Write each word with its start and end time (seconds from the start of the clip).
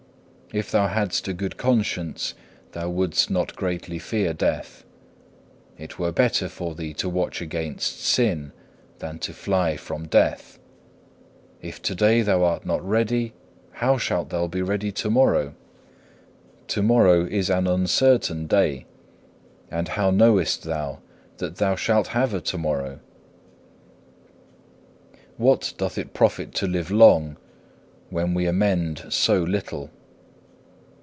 If 0.53 0.69
thou 0.69 0.87
hadst 0.87 1.29
a 1.29 1.33
good 1.33 1.55
conscience 1.55 2.33
thou 2.73 2.89
wouldst 2.89 3.29
not 3.29 3.55
greatly 3.55 3.97
fear 3.99 4.33
death. 4.33 4.83
It 5.77 5.97
were 5.97 6.11
better 6.11 6.49
for 6.49 6.75
thee 6.75 6.93
to 6.95 7.07
watch 7.07 7.41
against 7.41 8.01
sin, 8.01 8.51
than 8.99 9.17
to 9.19 9.31
fly 9.31 9.77
from 9.77 10.09
death. 10.09 10.59
If 11.61 11.81
to 11.83 11.95
day 11.95 12.21
thou 12.21 12.43
art 12.43 12.65
not 12.65 12.85
ready, 12.85 13.31
how 13.75 13.97
shalt 13.97 14.29
thou 14.29 14.47
be 14.47 14.61
ready 14.61 14.91
to 14.91 15.09
morrow? 15.09 15.53
To 16.67 16.83
morrow 16.83 17.23
is 17.25 17.49
an 17.49 17.65
uncertain 17.65 18.45
day; 18.45 18.85
and 19.69 19.87
how 19.87 20.11
knowest 20.11 20.63
thou 20.63 20.99
that 21.37 21.55
thou 21.55 21.77
shalt 21.77 22.07
have 22.07 22.33
a 22.33 22.41
to 22.41 22.57
morrow? 22.57 22.99
2. 25.13 25.19
What 25.37 25.73
doth 25.77 25.97
it 25.97 26.13
profit 26.13 26.53
to 26.55 26.67
live 26.67 26.91
long, 26.91 27.37
when 28.09 28.33
we 28.33 28.47
amend 28.47 29.05
so 29.11 29.41
little? 29.41 29.89